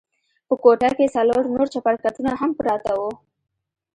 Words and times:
په 0.47 0.53
کوټه 0.61 0.89
کښې 0.97 1.07
څلور 1.15 1.43
نور 1.55 1.67
چپرکټونه 1.73 2.31
هم 2.39 2.51
پراته 2.59 2.91
وو. 2.99 3.11